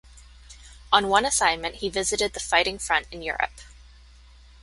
[0.91, 3.51] On one assignment he visited the fighting front in Europe.